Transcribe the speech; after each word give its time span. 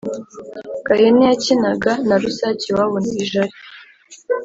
Gahene 0.85 1.23
yakinaga 1.31 1.91
na 2.07 2.15
Rusake 2.21 2.63
iwabo 2.69 2.97
i 3.21 3.23
Jali. 3.31 3.55